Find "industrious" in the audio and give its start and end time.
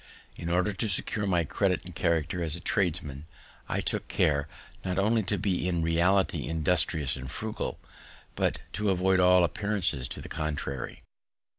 6.47-7.15